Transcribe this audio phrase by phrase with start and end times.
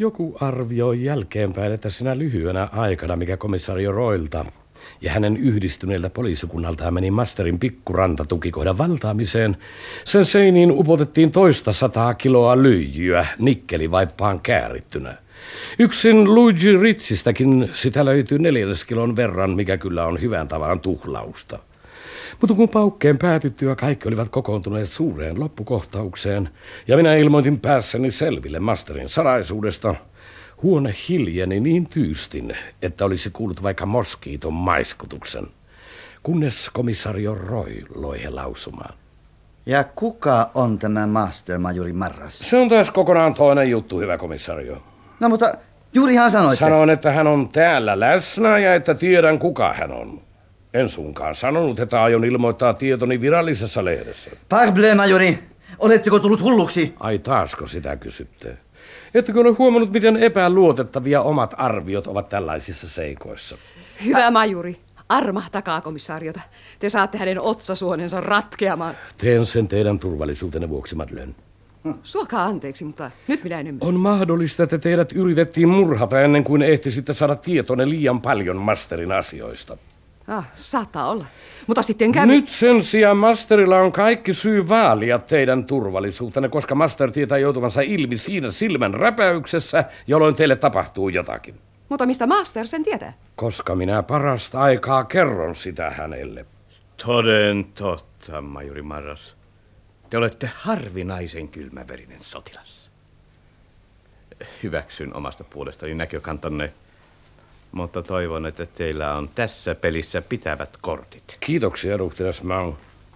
[0.00, 4.44] Joku arvioi jälkeenpäin, että sinä lyhyenä aikana, mikä komisario Roilta
[5.00, 9.56] ja hänen yhdistyneeltä poliisikunnaltaan meni Masterin pikkuranta tukikohdan valtaamiseen,
[10.04, 15.14] sen seiniin upotettiin toista sataa kiloa lyijyä nikkelivaippaan käärittynä.
[15.78, 21.58] Yksin Luigi Ritsistäkin sitä löytyy neljännes kilon verran, mikä kyllä on hyvän tavan tuhlausta.
[22.40, 26.48] Mutta kun paukkeen päätyttyä kaikki olivat kokoontuneet suureen loppukohtaukseen,
[26.88, 29.94] ja minä ilmoitin päässäni selville masterin salaisuudesta,
[30.62, 35.46] huone hiljeni niin tyystin, että olisi kuullut vaikka moskiiton maiskutuksen,
[36.22, 38.94] kunnes komisario Roy loi he lausumaan.
[39.66, 42.38] Ja kuka on tämä mastermajuri Marras?
[42.38, 44.82] Se on taas kokonaan toinen juttu, hyvä komisario.
[45.20, 45.46] No mutta
[45.94, 46.56] juurihan sanoitte.
[46.56, 50.20] Sanoin, että hän on täällä läsnä ja että tiedän kuka hän on.
[50.74, 54.30] En sunkaan sanonut, että aion ilmoittaa tietoni virallisessa lehdessä.
[54.48, 55.38] Parbleu, majori.
[55.78, 56.94] Oletteko tullut hulluksi?
[57.00, 58.58] Ai taasko sitä kysytte?
[59.14, 63.56] Ettekö ole huomannut, miten epäluotettavia omat arviot ovat tällaisissa seikoissa?
[64.04, 66.40] Hyvä majuri, armahtakaa komissaariota.
[66.78, 68.94] Te saatte hänen otsasuonensa ratkeamaan.
[69.18, 71.34] Teen sen teidän turvallisuutenne vuoksi, Madeleine.
[72.02, 73.88] Suokaa anteeksi, mutta nyt minä en ymmärrä.
[73.88, 79.76] On mahdollista, että teidät yritettiin murhata ennen kuin ehtisitte saada tietonne liian paljon Masterin asioista.
[80.30, 81.24] Ah, saattaa olla.
[81.66, 82.26] Mutta sitten kävi...
[82.26, 88.16] Nyt sen sijaan Masterilla on kaikki syy vaalia teidän turvallisuutenne, koska Master tietää joutuvansa ilmi
[88.16, 91.60] siinä silmän räpäyksessä, jolloin teille tapahtuu jotakin.
[91.88, 93.12] Mutta mistä Master sen tietää?
[93.36, 96.46] Koska minä parasta aikaa kerron sitä hänelle.
[97.06, 99.36] Toden totta, majuri Marras.
[100.10, 102.90] Te olette harvinaisen kylmäverinen sotilas.
[104.62, 106.72] Hyväksyn omasta puolestani näkökantanne
[107.72, 111.36] mutta toivon, että teillä on tässä pelissä pitävät kortit.
[111.40, 112.74] Kiitoksia, ruhtinas Mang.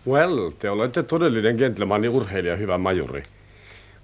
[0.08, 3.22] Well, te olette todellinen gentleman ja urheilija, hyvä majuri.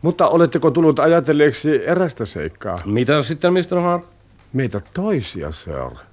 [0.03, 2.79] Mutta oletteko tullut ajatelleeksi erästä seikkaa?
[2.85, 3.81] Mitä sitten, Mr.
[3.81, 4.05] Hart?
[4.53, 6.10] Meitä toisia, sir.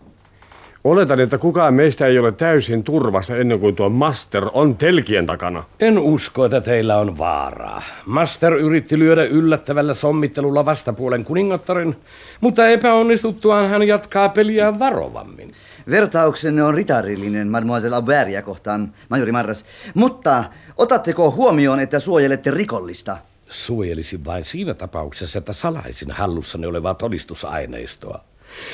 [0.87, 5.63] Oletan, että kukaan meistä ei ole täysin turvassa ennen kuin tuo Master on telkien takana.
[5.79, 7.81] En usko, että teillä on vaaraa.
[8.05, 11.95] Master yritti lyödä yllättävällä sommittelulla vastapuolen kuningattaren,
[12.41, 15.49] mutta epäonnistuttuaan hän jatkaa peliä varovammin.
[15.89, 19.65] Vertauksenne on ritarillinen Mademoiselle Aubertia kohtaan, majori Marras.
[19.93, 20.43] Mutta
[20.77, 23.17] otatteko huomioon, että suojelette rikollista?
[23.49, 28.23] Suojelisin vain siinä tapauksessa, että salaisin hallussani olevaa todistusaineistoa.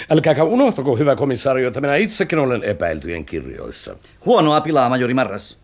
[0.10, 3.96] Älkääkä unohtako, hyvä komisario, että minä itsekin olen epäiltyjen kirjoissa.
[4.26, 5.58] Huonoa pilaa, majori Marras.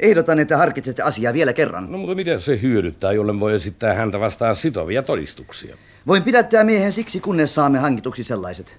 [0.00, 1.92] Ehdotan, että harkitsette asiaa vielä kerran.
[1.92, 5.76] No mutta miten se hyödyttää, jolle voi esittää häntä vastaan sitovia todistuksia?
[6.06, 8.76] Voin pidättää miehen siksi, kunnes saamme hankituksi sellaiset.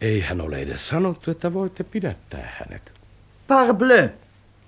[0.00, 2.92] Ei hän ole edes sanottu, että voitte pidättää hänet.
[3.46, 4.08] Parbleu!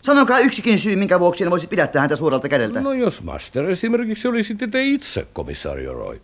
[0.02, 2.80] Sanokaa yksikin syy, minkä vuoksi en voisi pidättää häntä suoralta kädeltä.
[2.80, 6.20] No jos Master esimerkiksi olisitte te itse, komisario Roy.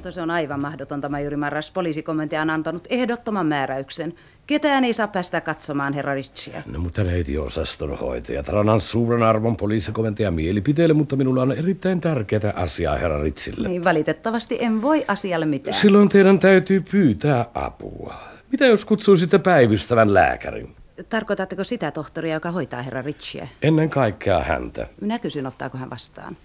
[0.00, 1.70] Mutta se on aivan mahdotonta, majuri Marras.
[1.70, 4.14] Poliisikomentaja on antanut ehdottoman määräyksen.
[4.46, 6.62] Ketään ei saa päästä katsomaan herra Ritchia.
[6.66, 7.02] No mutta
[7.40, 8.48] osaston hoitajat.
[8.48, 13.68] Annan suuren arvon poliisikomentajan mielipiteelle, mutta minulla on erittäin tärkeää asiaa herra Ritsille.
[13.68, 15.74] Niin valitettavasti en voi asialle mitään.
[15.74, 18.14] Silloin teidän täytyy pyytää apua.
[18.52, 20.76] Mitä jos kutsuisitte päivystävän lääkärin?
[21.08, 23.48] Tarkoitatteko sitä tohtoria, joka hoitaa herra Ritchia?
[23.62, 24.86] Ennen kaikkea häntä.
[25.00, 26.36] Minä kysyn, ottaako hän vastaan.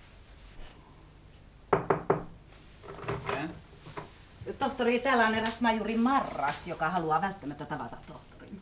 [4.59, 8.61] Tohtori, täällä on eräs majuri Marras, joka haluaa välttämättä tavata tohtorin.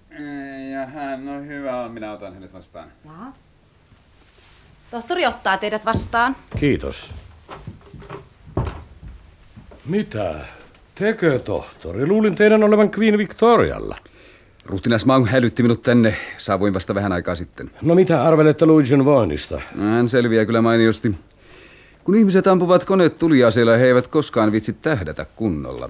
[0.72, 2.88] Ja hän on hyvä, minä otan hänet vastaan.
[3.06, 3.34] Jaha.
[4.92, 6.36] Tohtori ottaa teidät vastaan.
[6.60, 7.14] Kiitos.
[9.86, 10.36] Mitä?
[10.96, 12.08] Tekö, tohtori?
[12.08, 13.96] Luulin teidän olevan Queen Victorialla.
[14.66, 16.16] Ruhtinas Mang hälytti minut tänne.
[16.38, 17.72] Saavuin vasta vähän aikaa sitten.
[17.82, 19.62] No mitä arvelette Luigi'n voinnista?
[19.80, 21.16] Hän selviää kyllä mainiosti.
[22.04, 25.90] Kun ihmiset ampuvat koneet tuliaseella, he eivät koskaan vitsi tähdätä kunnolla.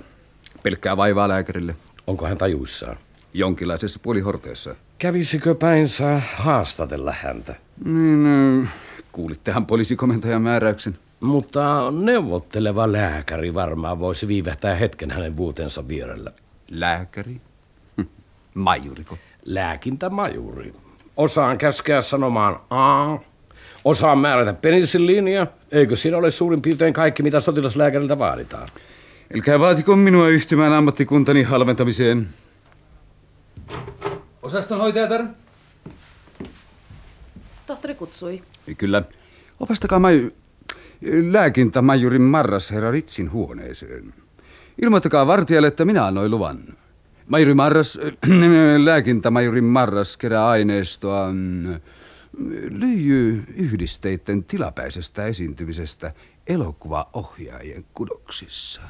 [0.63, 1.75] Pelkkää vaivaa lääkärille.
[2.07, 2.97] Onko hän tajuissaan?
[3.33, 4.75] Jonkinlaisessa puolihorteessa.
[4.97, 7.55] Kävisikö päinsä haastatella häntä?
[7.85, 8.69] Niin,
[9.11, 10.97] kuulittehan poliisikomentajan määräyksen.
[11.19, 16.31] Mutta neuvotteleva lääkäri varmaan voisi viivähtää hetken hänen vuotensa vierellä.
[16.69, 17.41] Lääkäri?
[17.97, 18.07] Hm,
[18.53, 19.17] majuriko?
[19.45, 20.73] Lääkintämajuri.
[21.17, 23.17] Osaan käskeä sanomaan A,
[23.85, 25.47] osaan määrätä penisilliinia.
[25.71, 28.67] Eikö siinä ole suurin piirtein kaikki, mitä sotilaslääkäriltä vaaditaan?
[29.31, 32.29] Elkää vaatiko minua yhtymään ammattikuntani halventamiseen.
[34.41, 35.21] Osastonhoitajatar?
[37.67, 38.43] Tohtori kutsui.
[38.77, 39.03] Kyllä.
[39.59, 40.31] Opastakaa maju...
[41.31, 44.13] lääkintämajurin Marras herra Ritsin huoneeseen.
[44.81, 46.59] Ilmoittakaa vartijalle, että minä annoin luvan.
[47.27, 47.99] Majuri Marras,
[48.85, 51.27] lääkintämajuri Marras kerää aineistoa
[52.37, 56.13] mm, lyijy-yhdisteiden tilapäisestä esiintymisestä
[56.47, 58.81] elokuvaohjaajien kudoksissa.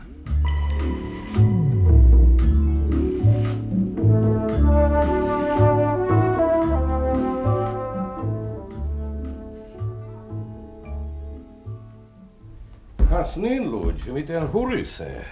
[13.10, 15.26] Kas niin, Luigi, miten hurisee?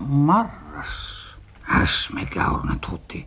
[0.00, 1.20] Marras.
[1.62, 3.26] Häs, mikä on nyt hutti.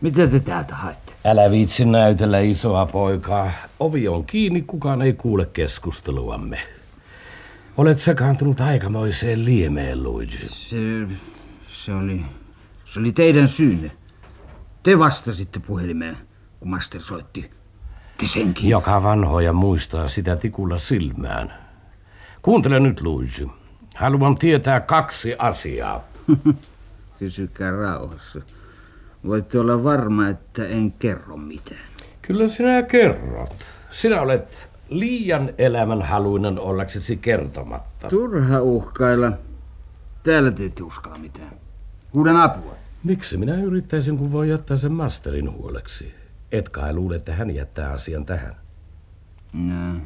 [0.00, 1.14] Mitä te täältä haette?
[1.24, 3.50] Älä viitsi näytellä isoa poikaa.
[3.80, 6.58] Ovi on kiinni, kukaan ei kuule keskusteluamme.
[7.76, 10.36] Olet sekaantunut aikamoiseen liemeen, Luigi.
[10.36, 10.76] Se,
[11.68, 12.24] se oli,
[12.84, 13.90] se oli teidän syynne.
[14.82, 16.16] Te vastasitte puhelimeen,
[16.60, 17.50] kun Master soitti.
[18.18, 18.70] Te senkin.
[18.70, 21.54] Joka vanhoja muistaa sitä tikulla silmään.
[22.42, 23.50] Kuuntele nyt, Luigi.
[23.94, 26.04] Haluan tietää kaksi asiaa.
[27.18, 28.40] Kysykää rauhassa.
[29.26, 31.86] Voitte olla varma, että en kerro mitään.
[32.22, 33.54] Kyllä sinä kerrot.
[33.90, 38.08] Sinä olet liian elämänhaluinen ollaksesi kertomatta.
[38.08, 39.32] Turha uhkailla.
[40.22, 41.52] Täällä te ette uskalla mitään.
[42.14, 42.74] Huudan apua.
[43.04, 46.14] Miksi minä yrittäisin, kun voi jättää sen masterin huoleksi?
[46.52, 48.56] Et kai luule, että hän jättää asian tähän.
[49.52, 50.00] Minä,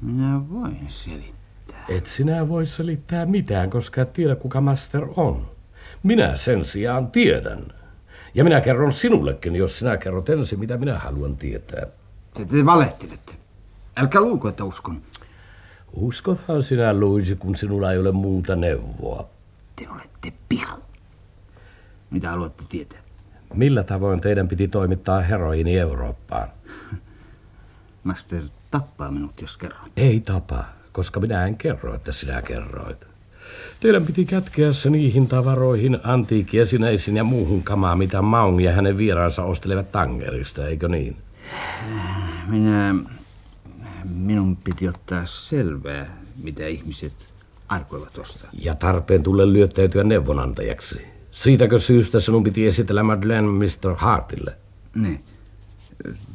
[0.00, 1.84] minä voin selittää.
[1.88, 5.51] Et sinä voi selittää mitään, koska et tiedä, kuka master on.
[6.02, 7.72] Minä sen sijaan tiedän.
[8.34, 11.86] Ja minä kerron sinullekin, jos sinä kerrot ensin, mitä minä haluan tietää.
[12.34, 13.32] Te, te valehtelette.
[13.96, 15.02] Älkää luuko, että uskon.
[15.92, 19.28] Uskothan sinä, Luigi, kun sinulla ei ole muuta neuvoa.
[19.76, 20.82] Te olette piru.
[22.10, 23.00] Mitä haluatte tietää?
[23.54, 26.48] Millä tavoin teidän piti toimittaa heroini Eurooppaan?
[28.04, 29.90] Master tappaa minut, jos kerron.
[29.96, 33.11] Ei tapa, koska minä en kerro, että sinä kerroit.
[33.80, 39.44] Teidän piti kätkeä se niihin tavaroihin, antiikkiesineisiin ja muuhun kamaa, mitä Maung ja hänen vieraansa
[39.44, 41.16] ostelevat Tangerista, eikö niin?
[42.48, 42.94] Minä...
[44.04, 47.12] Minun piti ottaa selvää, mitä ihmiset
[47.68, 48.50] aikoivat ostaa.
[48.52, 51.06] Ja tarpeen tulle lyöttäytyä neuvonantajaksi.
[51.30, 53.94] Siitäkö syystä sinun piti esitellä Madeleine Mr.
[53.96, 54.56] Hartille?
[54.94, 55.24] Niin.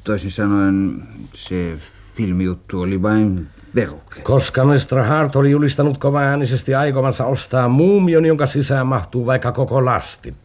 [0.04, 1.04] Toisin sanoen
[1.34, 1.78] se
[2.18, 4.22] filmijuttu oli vain veruke.
[4.22, 5.04] Koska Mr.
[5.08, 10.36] Hart oli julistanut kovaäänisesti aikomansa ostaa muumion, jonka sisään mahtuu vaikka koko lasti.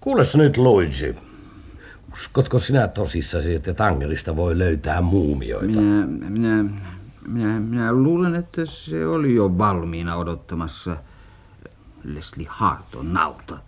[0.00, 1.16] Kuules nyt, Luigi.
[2.12, 5.80] Uskotko sinä tosissasi, että Tangerista voi löytää muumioita?
[5.80, 6.64] Minä, minä,
[7.28, 10.96] minä, minä luulen, että se oli jo valmiina odottamassa
[12.04, 13.58] Leslie Harton nauta.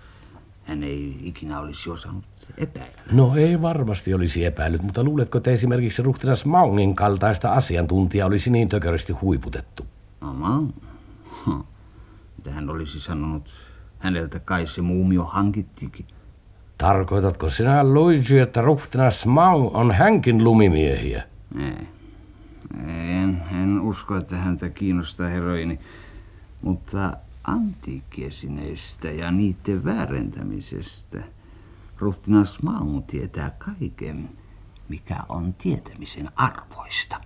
[0.67, 2.25] Hän ei ikinä olisi osannut
[2.57, 3.03] epäillä.
[3.13, 8.69] No ei varmasti olisi epäillyt, mutta luuletko, että esimerkiksi ruhtinas Maungin kaltaista asiantuntijaa olisi niin
[8.69, 9.87] tököristi huiputettu?
[10.21, 10.63] Oma.
[11.47, 11.51] Hm.
[12.37, 13.51] Mitä hän olisi sanonut?
[13.99, 16.07] Häneltä kai se muumio hankittikin.
[16.79, 21.23] Tarkoitatko sinä, Luigi, että ruhtinas Maung on hänkin lumimiehiä?
[21.59, 21.89] Ei.
[22.89, 25.81] En, en usko, että häntä kiinnostaa heroini.
[26.62, 27.12] Mutta
[27.47, 31.23] antiikkiesineistä ja niiden väärentämisestä
[31.99, 34.29] ruhtinas Maung tietää kaiken,
[34.88, 37.21] mikä on tietämisen arvoista.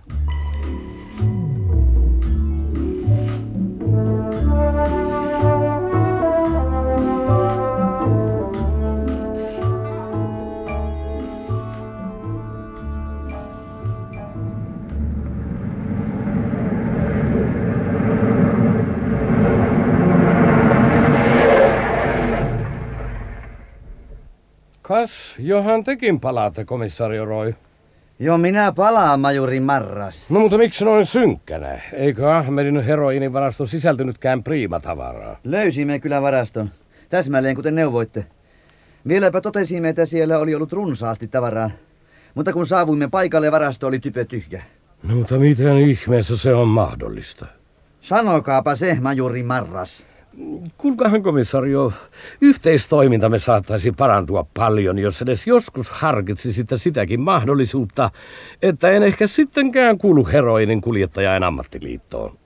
[24.91, 27.55] Kas, johan tekin palaatte, komissario Roy.
[28.19, 30.29] Jo minä palaan, majuri Marras.
[30.29, 31.79] No mutta miksi noin synkkänä?
[31.93, 35.39] Eikö Ahmedin heroinin varasto sisältynytkään priimatavaraa?
[35.43, 36.69] Löysimme kyllä varaston.
[37.09, 38.25] Täsmälleen kuten neuvoitte.
[39.07, 41.71] Vieläpä totesimme, että siellä oli ollut runsaasti tavaraa.
[42.35, 44.63] Mutta kun saavuimme paikalle, varasto oli typö tyhjä.
[45.03, 47.45] No mutta miten ihmeessä se on mahdollista?
[48.01, 50.10] Sanokaapa se, majuri Marras.
[50.77, 51.93] Kuulkahan komisario,
[52.41, 58.11] yhteistoimintamme saattaisi parantua paljon, jos edes joskus harkitsisitte sitäkin mahdollisuutta,
[58.61, 62.37] että en ehkä sittenkään kuulu heroinin kuljettajain ammattiliittoon.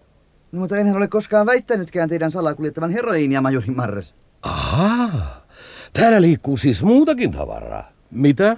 [0.52, 4.16] No, mutta enhän ole koskaan väittänytkään teidän salakuljettavan heroiinia, majuri Marras.
[4.42, 5.46] Ahaa,
[5.94, 7.92] täällä liikkuu siis muutakin tavaraa.
[8.12, 8.58] Mitä?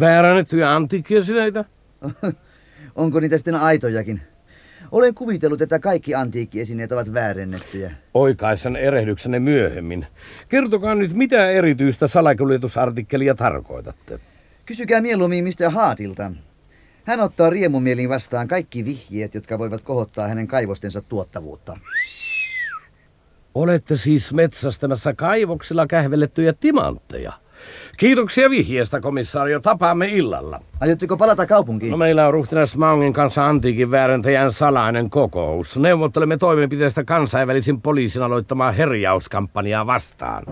[0.00, 1.64] Väärännettyjä antiikkiesineitä?
[2.94, 4.22] Onko niitä sitten aitojakin?
[4.92, 7.92] Olen kuvitellut, että kaikki antiikkiesineet ovat väärennettyjä.
[8.14, 10.06] Oikaisen erehdyksenne myöhemmin.
[10.48, 14.20] Kertokaa nyt, mitä erityistä salakuljetusartikkelia tarkoitatte.
[14.66, 15.70] Kysykää mieluummin Mr.
[15.70, 16.32] Haatilta.
[17.04, 21.78] Hän ottaa riemumielin vastaan kaikki vihjeet, jotka voivat kohottaa hänen kaivostensa tuottavuutta.
[23.54, 27.32] Olette siis metsästämässä kaivoksilla kähvellettyjä timantteja.
[27.96, 29.60] Kiitoksia vihjeestä, komissaario.
[29.60, 30.60] Tapaamme illalla.
[30.80, 31.90] Aiotteko palata kaupunkiin?
[31.90, 35.76] No meillä on ruhtinas Maungin kanssa antiikin väärentäjän salainen kokous.
[35.76, 40.44] Neuvottelemme toimenpiteestä kansainvälisin poliisin aloittamaa herjauskampanjaa vastaan.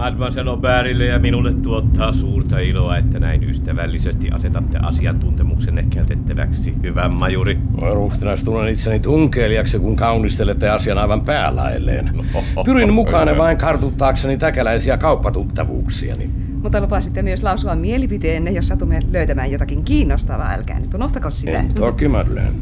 [0.00, 6.74] Mademoiselle Aubertille ja minulle tuottaa suurta iloa, että näin ystävällisesti asetatte asiantuntemuksenne käytettäväksi.
[6.82, 7.58] Hyvä majuri.
[7.80, 12.10] Voi ruhtinas, tunnen itseni tunkeilijaksi, kun kaunistelette asian aivan päälailleen.
[12.64, 16.30] Pyrin mukaan vain kartuttaakseni täkäläisiä kauppatuttavuuksiani.
[16.62, 20.52] Mutta lupasitte myös lausua mielipiteenne, jos satumme löytämään jotakin kiinnostavaa.
[20.52, 21.58] Älkää nyt unohtako sitä.
[21.58, 22.52] En toki, Madeleine.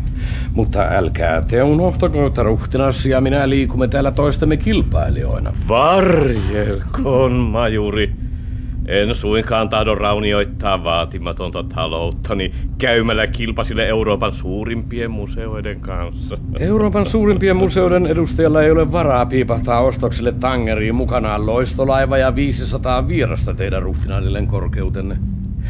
[0.53, 5.53] Mutta älkää te unohtako, että ruhtinas ja minä liikumme täällä toistemme kilpailijoina.
[5.69, 8.28] Varjelkoon, majuri.
[8.89, 16.39] En suinkaan tahdo raunioittaa vaatimatonta talouttani käymällä kilpasille Euroopan suurimpien museoiden kanssa.
[16.59, 23.55] Euroopan suurimpien museoiden edustajalla ei ole varaa piipahtaa ostokselle tangeriin mukanaan loistolaiva ja 500 vierasta
[23.55, 25.17] teidän ruhtinaallinen korkeutenne.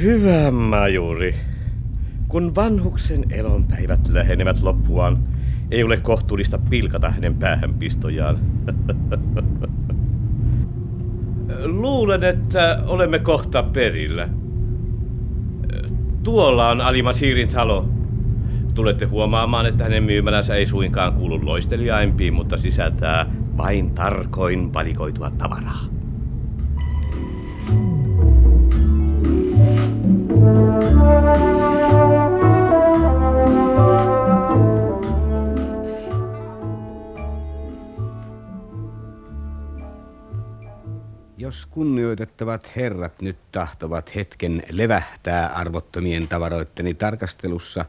[0.01, 1.35] Hyvä majuri.
[2.29, 5.19] Kun vanhuksen elonpäivät lähenevät loppuaan,
[5.71, 8.39] ei ole kohtuullista pilkata hänen päähänpistojaan.
[11.65, 14.29] Luulen, että olemme kohta perillä.
[16.23, 17.89] Tuolla on Alimasirin talo.
[18.75, 23.27] Tulette huomaamaan, että hänen myymälänsä ei suinkaan kuulu loisteliaimpiin, mutta sisältää
[23.57, 25.85] vain tarkoin valikoitua tavaraa.
[41.49, 47.85] Jos kunnioitettavat herrat nyt tahtovat hetken levähtää arvottomien tavaroitteni tarkastelussa,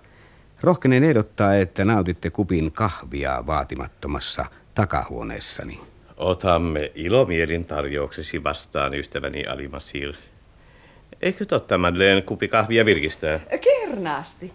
[0.61, 5.79] rohkenen ehdottaa, että nautitte kupin kahvia vaatimattomassa takahuoneessani.
[6.17, 10.13] Otamme ilomielin tarjouksesi vastaan, ystäväni Alimasir.
[11.21, 13.39] Eikö totta, Madeleine, kupi kahvia virkistää?
[13.61, 14.53] Kernaasti.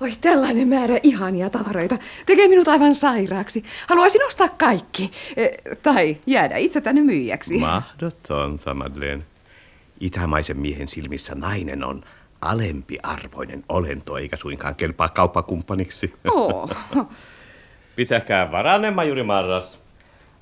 [0.00, 1.98] Oi, tällainen määrä ihania tavaroita.
[2.26, 3.64] Tekee minut aivan sairaaksi.
[3.88, 5.10] Haluaisin ostaa kaikki.
[5.36, 5.50] Eh,
[5.82, 7.58] tai jäädä itse tänne myyjäksi.
[7.58, 9.22] Mahdotonta, Madeleine.
[10.00, 12.04] Itämaisen miehen silmissä nainen on
[12.40, 16.14] alempiarvoinen olento, eikä suinkaan kelpaa kauppakumppaniksi.
[16.30, 16.70] Oh.
[17.96, 19.80] Pitäkää varanne, majuri Marras.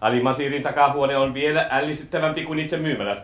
[0.01, 3.23] Alimasirin takahuone on vielä ällistyttävämpi kuin itse myymälä.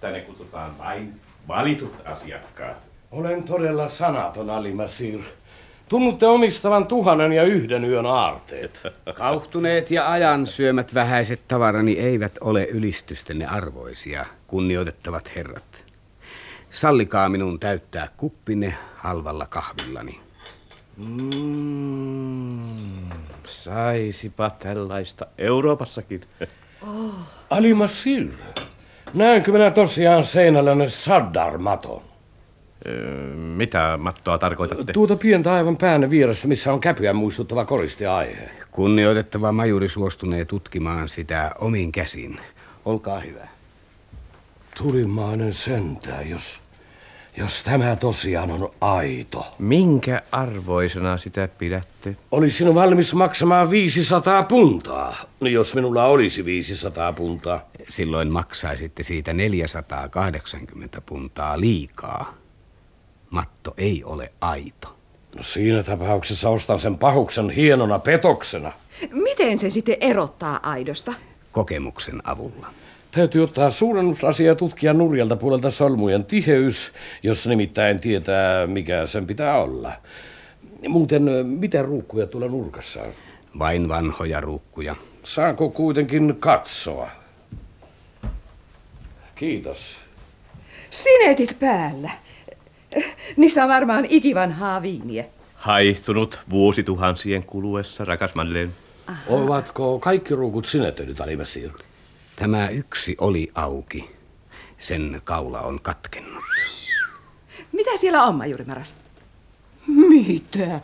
[0.00, 2.76] Tänne kutsutaan vain valitut asiakkaat.
[3.10, 5.20] Olen todella sanaton, Alimasir.
[5.90, 8.82] Tunnutte omistavan tuhannen ja yhden yön aarteet.
[9.14, 15.84] Kauhtuneet ja ajan syömät vähäiset tavarani eivät ole ylistystenne arvoisia, kunnioitettavat herrat.
[16.70, 20.20] Sallikaa minun täyttää kuppinne halvalla kahvillani.
[20.96, 22.60] Mm,
[23.46, 26.20] saisipa tällaista Euroopassakin.
[26.88, 27.14] Oh.
[27.50, 28.28] Alimasir,
[29.14, 32.09] näenkö minä tosiaan seinällä Saddar-maton?
[33.34, 34.92] Mitä mattoa tarkoitatte?
[34.92, 38.50] Tuota pientä aivan päänne vieressä, missä on käpyä muistuttava koristeaihe.
[38.70, 42.40] Kunnioitettava majuri suostunee tutkimaan sitä omin käsin.
[42.84, 43.48] Olkaa hyvä.
[44.76, 46.60] Tulimainen sentää, jos,
[47.36, 49.46] jos tämä tosiaan on aito.
[49.58, 52.16] Minkä arvoisena sitä pidätte?
[52.30, 57.70] Olisin valmis maksamaan 500 puntaa, jos minulla olisi 500 puntaa.
[57.88, 62.40] Silloin maksaisitte siitä 480 puntaa liikaa.
[63.30, 64.96] Matto ei ole aito.
[65.36, 68.72] No siinä tapauksessa ostan sen pahuksen hienona petoksena.
[69.10, 71.12] Miten se sitten erottaa aidosta?
[71.52, 72.66] Kokemuksen avulla.
[73.10, 79.58] Täytyy ottaa suurennusasia ja tutkia nurjalta puolelta solmujen tiheys, jos nimittäin tietää, mikä sen pitää
[79.58, 79.92] olla.
[80.88, 83.12] Muuten, mitä ruukkuja tuolla nurkassa on?
[83.58, 84.96] Vain vanhoja ruukkuja.
[85.22, 87.10] Saanko kuitenkin katsoa?
[89.34, 89.98] Kiitos.
[90.90, 92.10] Sinetit päällä.
[93.36, 95.24] Niissä on varmaan ikivanhaa viiniä.
[95.54, 98.72] Haihtunut vuosituhansien kuluessa, rakas Madeleine.
[99.06, 99.20] Aha.
[99.28, 101.70] Ovatko kaikki ruukut sinetöidyt, Alimessir?
[102.36, 104.10] Tämä yksi oli auki.
[104.78, 106.44] Sen kaula on katkennut.
[107.72, 108.96] Mitä siellä on, Majuri Maras?
[109.86, 110.80] Mitä?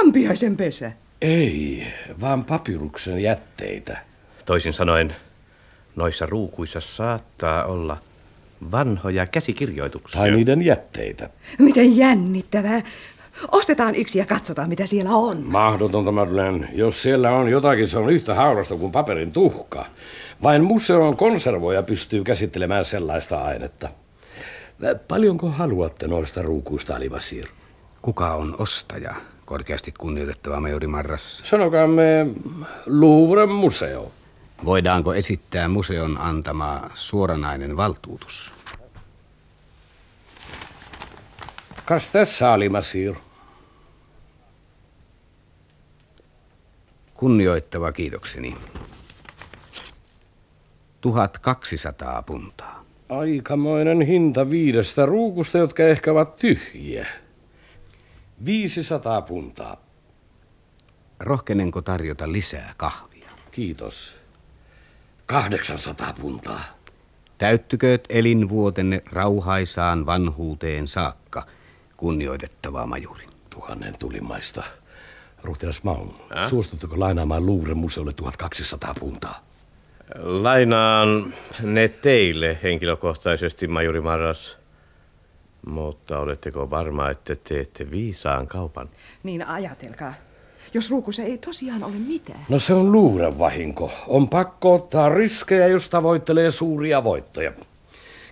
[0.00, 0.92] Ampiaisen pesä?
[1.22, 1.86] Ei,
[2.20, 3.98] vaan papyruksen jätteitä.
[4.46, 5.16] Toisin sanoen,
[5.96, 7.96] noissa ruukuissa saattaa olla
[8.72, 10.20] vanhoja käsikirjoituksia.
[10.20, 11.30] Tai niiden jätteitä.
[11.58, 12.82] Miten jännittävää.
[13.52, 15.42] Ostetaan yksi ja katsotaan, mitä siellä on.
[15.42, 16.68] Mahdotonta, Madeleine.
[16.72, 19.86] Jos siellä on jotakin, se on yhtä haurasta kuin paperin tuhka.
[20.42, 23.88] Vain museon konservoja pystyy käsittelemään sellaista ainetta.
[25.08, 27.46] Paljonko haluatte noista ruukuista, Alivasir?
[28.02, 29.14] Kuka on ostaja?
[29.44, 31.38] Korkeasti kunnioitettava majori Marras.
[31.44, 32.26] Sanokaamme
[32.86, 34.12] Louvren museo.
[34.64, 38.52] Voidaanko esittää museon antama suoranainen valtuutus?
[41.84, 43.14] Kas tässä, Alimasir?
[47.14, 48.56] Kunnioittava kiitokseni.
[51.00, 52.84] 1200 puntaa.
[53.08, 57.06] Aikamoinen hinta viidestä ruukusta, jotka ehkä ovat tyhjiä.
[58.44, 59.76] 500 puntaa.
[61.20, 63.30] Rohkenenko tarjota lisää kahvia?
[63.50, 64.19] Kiitos.
[65.30, 66.60] 800 puntaa.
[67.38, 71.46] Täyttykööt elinvuotenne rauhaisaan vanhuuteen saakka,
[71.96, 73.24] kunnioitettava majuri.
[73.50, 74.62] Tuhannen tulimaista.
[75.42, 76.48] Ruhtinas Maun, äh?
[76.48, 79.46] suostutteko lainaamaan Louvren museolle 1200 puntaa?
[80.18, 84.58] Lainaan ne teille henkilökohtaisesti, majuri Marras.
[85.66, 88.88] Mutta oletteko varma, että teette viisaan kaupan?
[89.22, 90.14] Niin ajatelkaa.
[90.74, 92.40] Jos ruukussa ei tosiaan ole mitään.
[92.48, 93.92] No se on Louvren vahinko.
[94.06, 97.52] On pakko ottaa riskejä, jos tavoittelee suuria voittoja.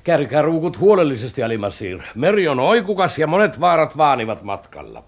[0.04, 1.98] Kärkää ruukut huolellisesti, Alimasir.
[2.14, 5.04] Meri on oikukas ja monet vaarat vaanivat matkalla.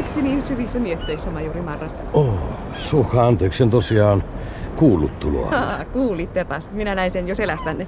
[0.00, 1.92] Miksi niin syvissä mietteissä, majori Marras?
[2.12, 2.34] Oh,
[2.76, 4.24] suokaa anteeksi, en tosiaan
[4.76, 5.50] kuullut tuloa.
[5.92, 6.70] Kuulittepas.
[6.70, 7.86] Minä näin sen jo selästänne.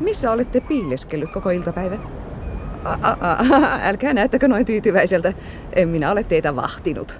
[0.00, 2.02] Missä olette piileskellyt koko iltapäivän?
[3.82, 5.32] Älkää näyttäkö noin tyytyväiseltä.
[5.72, 7.18] En minä ole teitä vahtinut.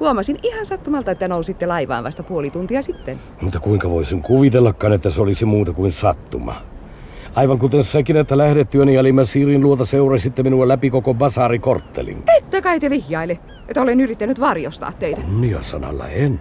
[0.00, 3.18] Huomasin ihan sattumalta, että nousitte laivaan vasta puoli tuntia sitten.
[3.40, 6.71] Mutta kuinka voisin kuvitellakaan, että se olisi muuta kuin sattuma?
[7.34, 12.22] Aivan kuten sekin, että lähdettyäni Alimä Siirin luota seurasitte minua läpi koko basaarikorttelin.
[12.36, 15.20] Ette kai te vihjaile, että olen yrittänyt varjostaa teitä.
[15.20, 16.40] Kunnia sanalla en.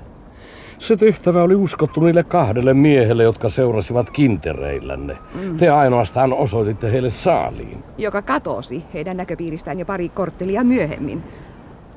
[0.78, 5.18] Se tehtävä oli uskottu niille kahdelle miehelle, jotka seurasivat kintereillänne.
[5.34, 5.58] Mm.
[5.58, 7.84] Te ainoastaan osoititte heille saaliin.
[7.98, 11.24] Joka katosi heidän näköpiiristään jo pari korttelia myöhemmin.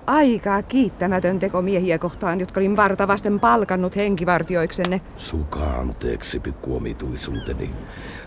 [0.06, 5.00] Aika kiittämätön teko miehiä kohtaan, jotka olin vartavasten palkannut henkivartioiksenne.
[5.16, 7.70] Suka anteeksi, pikkuomituisuuteni.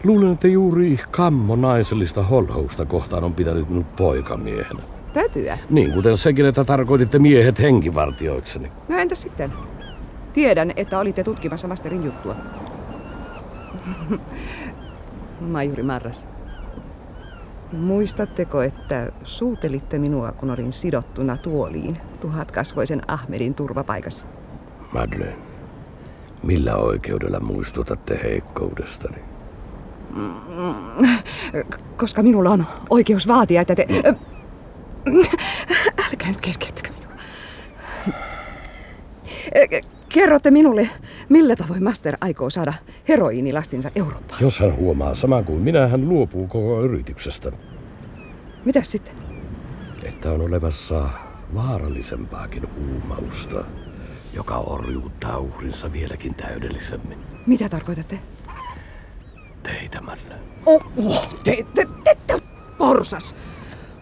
[0.04, 4.80] Luulen, että juuri kammo naisellista holhousta kohtaan on pitänyt minut poikamiehenä.
[5.14, 5.58] Pötyä?
[5.70, 8.72] Niin, kuten sekin, että tarkoititte miehet henkivartioikseni.
[8.88, 9.54] No entä sitten?
[10.34, 12.36] Tiedän, että olitte tutkimassa masterin juttua.
[15.42, 16.28] Majuri Marras.
[17.72, 24.28] Muistatteko, että suutelitte minua, kun olin sidottuna tuoliin tuhatkasvoisen Ahmedin turvapaikassa?
[24.94, 25.38] Madeleine,
[26.44, 29.18] millä oikeudella muistutatte heikkoudestani?
[31.98, 33.88] Koska minulla on oikeus vaatia, että te...
[36.10, 37.14] Älkää nyt keskeyttäkö minua.
[40.18, 40.90] Kerrotte minulle,
[41.30, 42.74] millä tavoin Master aikoo saada
[43.08, 44.42] heroiinilastinsa Eurooppaan.
[44.42, 47.52] Jos hän huomaa sama kuin minä, hän luopuu koko yrityksestä.
[48.66, 49.14] Mitäs sitten?
[50.04, 51.10] Että on olevassa
[51.56, 53.64] vaarallisempaakin huumausta,
[54.34, 57.18] joka orjuuttaa uhrinsa vieläkin täydellisemmin.
[57.46, 58.20] Mitä tarkoitatte?
[59.64, 60.44] Teitä, Madeleine.
[60.66, 62.42] Oh, oh, te, te, te, te,
[62.78, 63.36] porsas!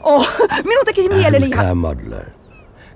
[0.03, 0.29] Oh,
[0.63, 1.77] minun tekisi mieleni ihan...
[1.77, 2.44] Madeleine.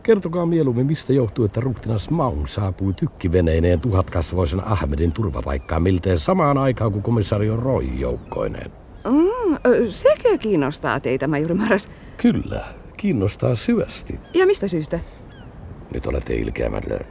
[0.10, 6.92] Kertokaa mieluummin, mistä johtuu, että ruhtinas Maun saapui tykkiveneineen tuhatkasvoisen Ahmedin turvapaikkaan miltei samaan aikaan
[6.92, 8.72] kuin komisario Roy joukkoineen.
[9.06, 11.90] Mm, ö, sekö kiinnostaa teitä, majuri Maras?
[12.18, 12.66] Kyllä,
[12.98, 14.20] kiinnostaa syvästi.
[14.34, 15.00] Ja mistä syystä?
[15.94, 17.06] Nyt olette ilkeä, Madeleine.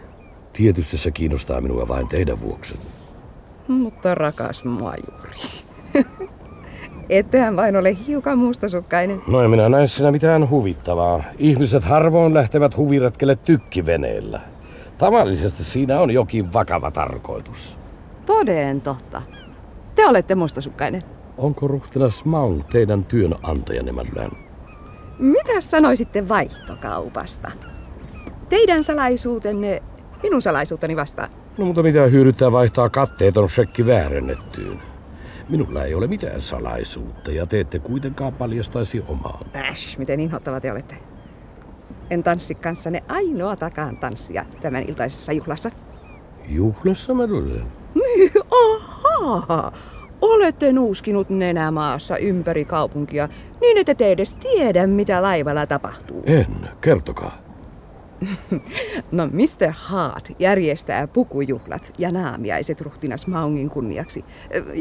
[0.52, 2.74] Tietysti se kiinnostaa minua vain teidän vuoksi.
[3.68, 5.38] Mutta rakas majuri.
[7.08, 9.22] Ettehän vain ole hiukan mustasukkainen.
[9.26, 11.24] No en minä näe siinä mitään huvittavaa.
[11.38, 14.40] Ihmiset harvoin lähtevät huviretkelle tykkiveneellä.
[14.98, 17.78] Tavallisesti siinä on jokin vakava tarkoitus.
[18.26, 19.22] Toden totta.
[19.94, 21.02] Te olette mustasukkainen.
[21.38, 24.36] Onko ruhtinas Maun teidän työnantajanne, Madeleine?
[25.18, 27.50] Mitä sanoisitte vaihtokaupasta?
[28.48, 29.82] Teidän salaisuutenne
[30.22, 31.30] minun salaisuuteni vastaan.
[31.58, 34.80] No mutta mitä hyödyttää vaihtaa katteeton shekki väärennettyyn?
[35.48, 39.46] Minulla ei ole mitään salaisuutta ja te ette kuitenkaan paljastaisi omaan.
[39.54, 40.94] Äsh, miten inhottava te olette.
[42.10, 45.70] En tanssi kanssanne ainoatakaan tanssia tämän iltaisessa juhlassa.
[46.48, 47.64] Juhlassa, Madeleine?
[47.94, 48.32] Niin,
[48.74, 49.72] Ahaa!
[50.20, 53.28] Olette nuuskinut nenämaassa ympäri kaupunkia
[53.60, 56.22] niin, että te edes tiedä, mitä laivalla tapahtuu.
[56.26, 56.46] En,
[56.80, 57.47] kertokaa.
[59.12, 59.72] No Mr.
[59.72, 64.24] Hart järjestää pukujuhlat ja naamiaiset ruhtinas Maungin kunniaksi.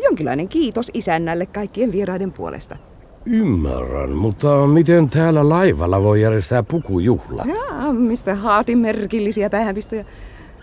[0.03, 2.77] Jonkinlainen kiitos isännälle kaikkien vieraiden puolesta.
[3.25, 7.45] Ymmärrän, mutta miten täällä laivalla voi järjestää pukujuhla?
[7.47, 8.35] Ja Mr.
[8.35, 10.03] Hartin merkillisiä päähänpistoja.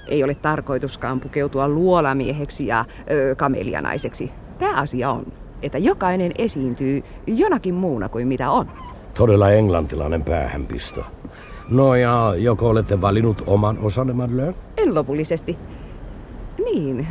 [0.08, 4.30] Ei ole tarkoituskaan pukeutua luolamieheksi ja ö, kamelianaiseksi.
[4.58, 5.32] Pääasia on,
[5.62, 8.66] että jokainen esiintyy jonakin muuna kuin mitä on.
[9.14, 11.04] Todella englantilainen päähänpisto.
[11.70, 14.54] No ja joko olette valinnut oman osanne, Madeleine?
[14.76, 15.58] En lopullisesti.
[16.64, 17.06] Niin.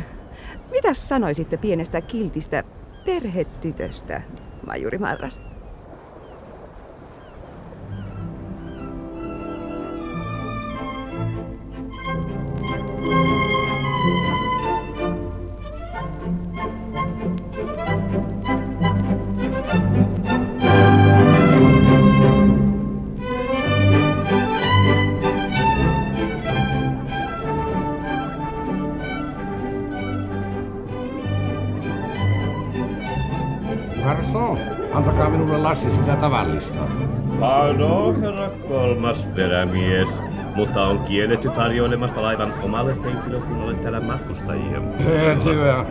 [0.70, 2.64] Mitäs sanoisitte pienestä kiltistä
[3.04, 4.22] perhetytöstä,
[4.66, 5.42] majuri Marras?
[36.70, 37.40] Tavallista.
[37.40, 40.08] Pardon, herra kolmas perämies.
[40.56, 44.80] Mutta on kielletty tarjoilemasta laivan omalle henkilökunnalle täällä matkustajia.
[45.04, 45.84] Pötyä.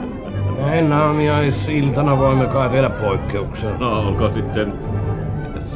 [0.59, 3.79] Näin naamiaisiltana voimme kai tehdä poikkeuksen.
[3.79, 4.73] No, onko sitten...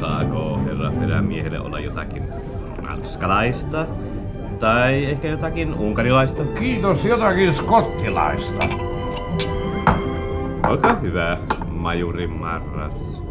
[0.00, 2.22] Saako herra perämiehelle olla jotakin
[2.82, 3.86] ranskalaista?
[4.58, 6.42] Tai ehkä jotakin unkarilaista?
[6.44, 8.66] Kiitos jotakin skottilaista.
[10.68, 11.36] Olkaa hyvä,
[11.70, 13.22] majuri Marras.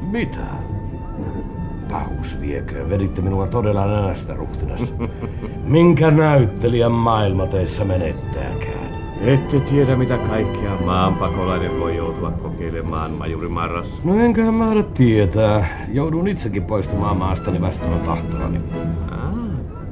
[0.00, 0.69] Mitä?
[1.90, 4.94] Pahus viekö, veditte minua todella nenästä ruhtinas.
[5.64, 8.90] Minkä näyttelijän maailma teissä menettääkään?
[9.20, 13.86] Ette tiedä, mitä kaikkea maanpakolainen voi joutua kokeilemaan, majuri Marras.
[14.04, 15.86] No enköhän mä tietää.
[15.92, 18.60] Joudun itsekin poistumaan maastani vastoin tahtoani.
[19.10, 19.34] Ah,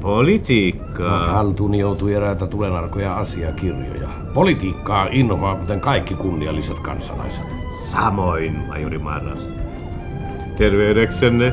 [0.01, 1.33] politiikkaa.
[1.33, 4.09] Haltuuni joutui eräitä tulenarkoja asiakirjoja.
[4.35, 7.47] Politiikkaa inhoaa, kuten kaikki kunnialliset kansalaiset.
[7.91, 9.49] Samoin, majuri Marras.
[10.57, 11.53] Terveydeksenne.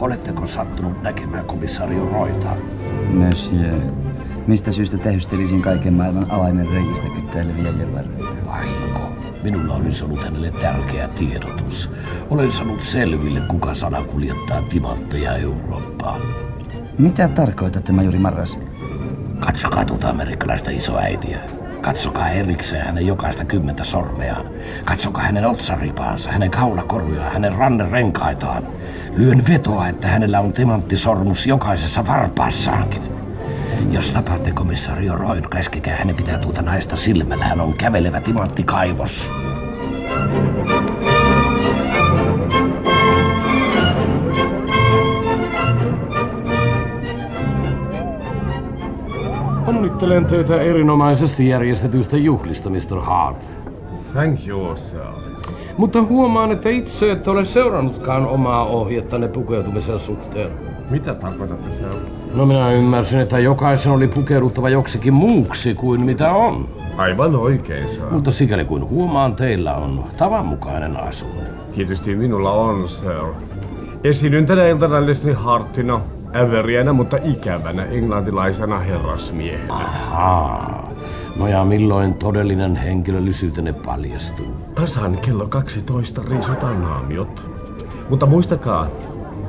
[0.00, 2.56] Oletteko sattunut näkemään komissario Roita?
[3.08, 3.80] Monsieur,
[4.46, 8.35] mistä syystä tehystelisin kaiken maailman avaimen reijistä kyttäileviä jevarreita?
[9.46, 11.90] Minulla olisi ollut hänelle tärkeä tiedotus.
[12.30, 16.20] Olen saanut selville, kuka sana kuljettaa timantteja Eurooppaan.
[16.98, 18.58] Mitä tarkoitatte, majuri Marras?
[19.40, 21.40] Katsokaa tuota amerikkalaista isoäitiä.
[21.80, 24.46] Katsokaa erikseen hänen jokaista kymmentä sormeaan.
[24.84, 28.62] Katsokaa hänen otsaripaansa, hänen kaulakorujaan, hänen rannerenkaitaan.
[29.16, 33.15] Lyön vetoa, että hänellä on timanttisormus jokaisessa varpaassaankin.
[33.90, 37.44] Jos tapaatte komissario Royn, käskekää hänen pitää tuota naista silmällä.
[37.44, 39.30] Hän on kävelevä timanttikaivos.
[49.66, 53.00] Onnittelen teitä erinomaisesti järjestetystä juhlista, Mr.
[53.00, 53.44] Hart.
[54.12, 55.00] Thank you, sir.
[55.76, 60.75] Mutta huomaan, että itse ette ole seurannutkaan omaa ohjettanne pukeutumisen suhteen.
[60.90, 61.86] Mitä tarkoitatte, sir?
[62.34, 66.68] No minä ymmärsin, että jokaisen oli pukeuduttava joksikin muuksi kuin mitä on.
[66.96, 68.04] Aivan oikein, sir.
[68.10, 71.40] Mutta sikäli kuin huomaan, teillä on tavanmukainen asunto.
[71.74, 73.24] Tietysti minulla on, sir.
[74.04, 76.00] Esiinnyn tänä iltana Leslie Hartina,
[76.36, 79.74] äveriänä, mutta ikävänä englantilaisena herrasmiehenä.
[79.74, 80.90] Ahaa.
[81.36, 84.46] No ja milloin todellinen henkilöllisyytenne paljastuu?
[84.74, 87.50] Tasan kello 12 riisutaan naamiot.
[88.10, 88.88] Mutta muistakaa,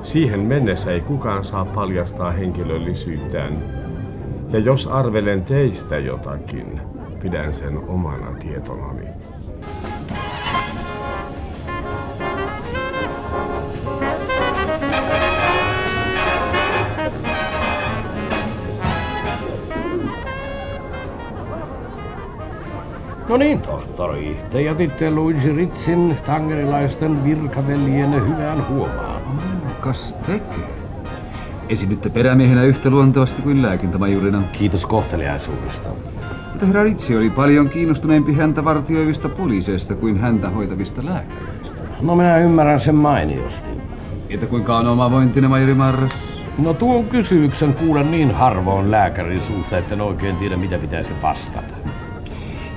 [0.04, 3.64] siihen mennessä ei kukaan saa paljastaa henkilöllisyyttään.
[4.50, 6.82] Ja jos arvelen teistä jotakin,
[7.22, 9.08] pidän sen omana tietonani.
[23.30, 24.40] No niin, tohtori.
[24.50, 29.17] Te jätitte Luigi Ritzin tangerilaisten virkaveljen hyvään huomaan.
[29.88, 30.70] Kas tekee.
[31.70, 34.44] Esiinnytte perämiehenä yhtä luontevasti kuin lääkintämajurina.
[34.52, 35.90] Kiitos kohteliaisuudesta.
[36.50, 41.84] Mutta herra Ritsi oli paljon kiinnostuneempi häntä vartioivista poliiseista kuin häntä hoitavista lääkäreistä.
[42.02, 43.70] No minä ymmärrän sen mainiosti.
[44.30, 46.44] Että kuinka on oma vointinen majuri Marras?
[46.58, 51.77] No tuon kysymyksen kuulen niin harvoin lääkärin suusta, että en oikein tiedä mitä pitäisi vastata.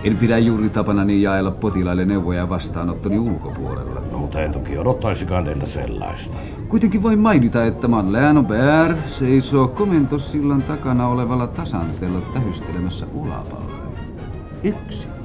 [0.05, 4.01] En pidä juuri tapanani jaella potilaille neuvoja vastaanottoni ulkopuolella.
[4.13, 6.37] No, mutta en toki odottaisikaan teiltä sellaista.
[6.69, 13.71] Kuitenkin voin mainita, että Madeleine Aubert seisoo komentossillan takana olevalla tasanteella tähystelemässä ulapalla.
[14.63, 15.20] Yksi.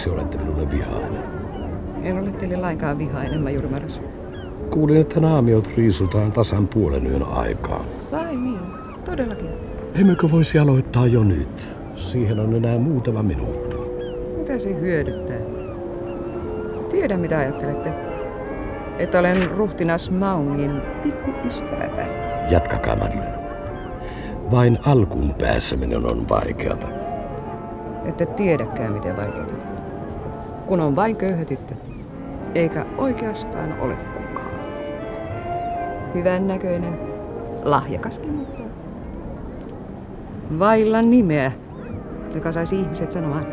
[0.00, 1.22] Miksi olette minulle vihainen?
[2.02, 4.00] En ole teille lainkaan vihainen, Majuri Maras.
[4.70, 7.84] Kuulin, että naamiot riisutaan tasan puolen yön aikaa.
[8.12, 8.60] Vai niin?
[9.04, 9.50] Todellakin.
[10.00, 11.68] Emmekö voisi aloittaa jo nyt?
[11.94, 13.76] Siihen on enää muutama minuutti.
[14.36, 15.40] Mitä se hyödyttää?
[16.90, 17.92] Tiedän, mitä ajattelette.
[18.98, 22.06] Että olen ruhtinas Maungin pikkuystäväpä.
[22.50, 23.38] Jatkakaa, Madeleine.
[24.50, 26.86] Vain alkuun pääseminen on vaikeata.
[28.04, 29.70] Ette tiedäkään, miten vaikeaa.
[30.70, 31.74] Kun on vain köyhä tyttö.
[32.54, 34.54] Eikä oikeastaan ole kukaan.
[36.14, 36.98] Hyvän näköinen.
[37.62, 38.62] Lahjakaskin, mutta...
[40.58, 41.52] Vailla nimeä,
[42.34, 43.46] joka saisi ihmiset sanomaan,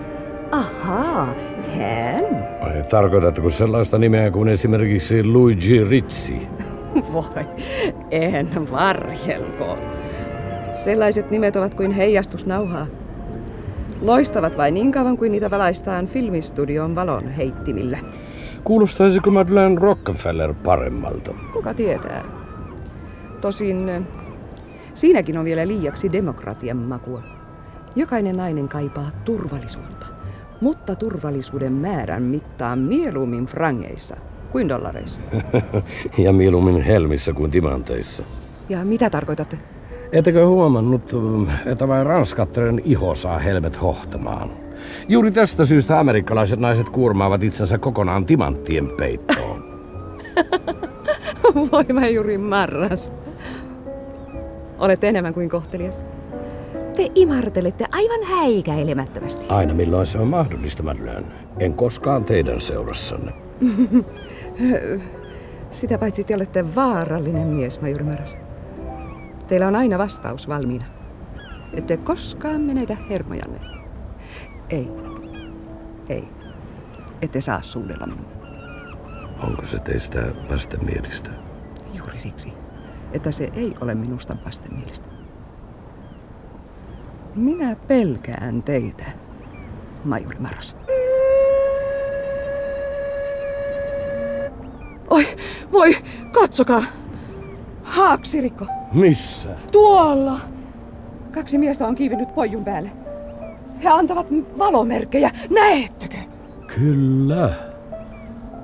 [0.51, 1.35] ahaa,
[1.77, 2.47] hän.
[2.61, 6.47] Ai, tarkoitatko sellaista nimeä kuin esimerkiksi Luigi Rizzi?
[7.13, 7.45] Voi,
[8.11, 9.77] en varjelko.
[10.73, 12.87] Sellaiset nimet ovat kuin heijastusnauhaa.
[14.01, 17.99] Loistavat vain niin kauan kuin niitä valaistaan filmistudion valon heittimillä.
[18.63, 21.33] Kuulostaisiko Madeleine Rockefeller paremmalta?
[21.53, 22.23] Kuka tietää?
[23.41, 24.01] Tosin eh,
[24.93, 27.21] siinäkin on vielä liiaksi demokratian makua.
[27.95, 30.05] Jokainen nainen kaipaa turvallisuutta,
[30.61, 34.17] mutta turvallisuuden määrän mittaa mieluummin frangeissa
[34.51, 35.21] kuin dollareissa.
[36.17, 38.23] ja mieluummin helmissä kuin timanteissa.
[38.69, 39.57] Ja mitä tarkoitatte?
[40.11, 41.13] Ettekö huomannut,
[41.65, 44.51] että vain ranskatteren iho saa helmet hohtamaan?
[45.09, 49.63] Juuri tästä syystä amerikkalaiset naiset kuormaavat itsensä kokonaan timanttien peittoon.
[51.71, 53.13] Voi mä juuri marras.
[54.79, 56.05] Olette enemmän kuin kohtelias.
[56.95, 59.45] Te imartelette aivan häikäilemättömästi.
[59.49, 61.27] Aina milloin se on mahdollista, Madeleine.
[61.59, 63.31] En koskaan teidän seurassanne.
[65.69, 68.37] Sitä paitsi te olette vaarallinen mies, majuri Maras.
[69.47, 70.85] Teillä on aina vastaus valmiina.
[71.73, 73.59] Ette koskaan menetä hermojanne.
[74.69, 74.89] Ei.
[76.09, 76.27] Ei.
[77.21, 78.31] Ette saa suudella minua.
[79.43, 81.31] Onko se teistä vastenmielistä?
[81.93, 82.53] Juuri siksi,
[83.11, 85.07] että se ei ole minusta vastenmielistä.
[87.35, 89.05] Minä pelkään teitä,
[90.03, 90.75] majuri Maras.
[95.09, 95.25] Oi,
[95.71, 95.95] voi,
[96.31, 96.83] katsokaa!
[97.83, 98.76] Haaksirikko!
[98.93, 99.49] Missä?
[99.71, 100.39] Tuolla!
[101.31, 102.91] Kaksi miestä on kiivennyt pojun päälle.
[103.83, 105.31] He antavat valomerkkejä.
[105.49, 106.17] Näettekö?
[106.75, 107.53] Kyllä.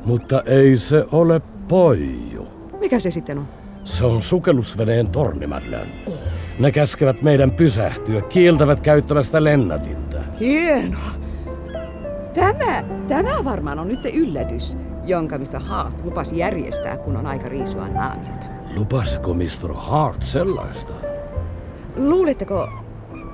[0.05, 2.47] Mutta ei se ole poiju.
[2.79, 3.47] Mikä se sitten on?
[3.83, 5.91] Se on sukellusveneen torni, Madeleine.
[6.59, 10.21] Ne käskevät meidän pysähtyä, kieltävät käyttämästä lennätintä.
[10.39, 11.11] Hienoa!
[12.33, 17.49] Tämä, tämä varmaan on nyt se yllätys, jonka mistä Hart lupasi järjestää, kun on aika
[17.49, 18.52] riisua naamiot.
[18.75, 19.73] Lupasiko Mr.
[19.73, 20.93] Hart sellaista?
[21.95, 22.69] Luuletteko,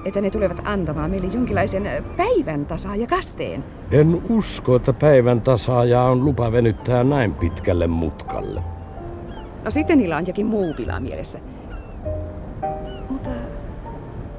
[0.06, 2.68] että ne tulevat antamaan meille jonkinlaisen päivän
[3.00, 3.64] ja kasteen?
[3.92, 8.62] En usko, että päivän tasaaja on lupa venyttää näin pitkälle mutkalle.
[9.66, 11.40] No sitten niillä on jokin muu pila mielessä.
[13.10, 13.30] Mutta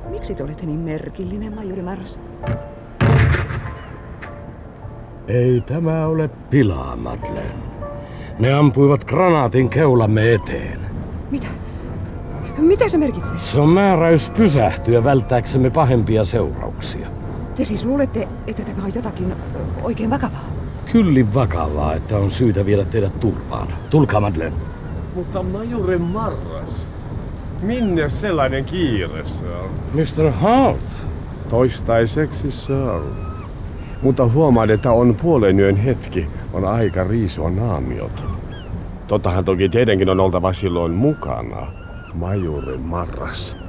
[0.08, 2.20] miksi te olette niin merkillinen, majuri Mars?
[5.28, 7.54] Ei tämä ole pilaa, Madeleine.
[8.38, 10.89] Ne ampuivat granaatin keulamme eteen.
[12.60, 12.88] Mitä?
[12.88, 13.38] Se merkitsee?
[13.38, 17.08] Se on määräys pysähtyä välttääksemme pahempia seurauksia.
[17.56, 19.34] Te siis luulette, että tämä on jotakin
[19.82, 20.44] oikein vakavaa?
[20.92, 23.68] Kyllin vakavaa, että on syytä viedä teidät turvaan.
[23.90, 24.56] Tulkaa, Madeleine.
[25.14, 26.88] Mutta majore Marras,
[27.62, 29.46] minne sellainen kiire, sir?
[29.92, 30.30] Mr.
[30.30, 30.78] Hart.
[31.50, 33.00] Toistaiseksi, sir.
[34.02, 36.26] Mutta huomaan, että on puolen yön hetki.
[36.52, 38.24] On aika riisua naamiot.
[39.08, 41.66] Tottahan toki teidänkin on oltava silloin mukana,
[42.14, 43.59] majuri Marras.